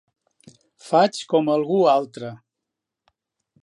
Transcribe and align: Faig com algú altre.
Faig 0.85 1.21
com 1.35 1.53
algú 1.57 1.79
altre. 1.95 2.35